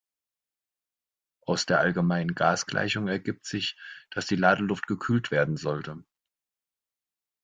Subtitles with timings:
[1.45, 3.77] Aus der allgemeinen Gasgleichung ergibt sich,
[4.09, 6.03] dass die Ladeluft gekühlt werden sollte.